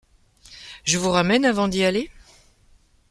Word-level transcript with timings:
Je 0.83 0.97
vous 0.97 1.11
ramène 1.11 1.45
avant 1.45 1.67
d’y 1.67 1.83
aller? 1.83 2.09